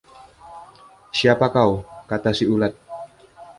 [1.17, 1.71] ‘Siapa kau?’
[2.09, 2.73] kata si Ulat.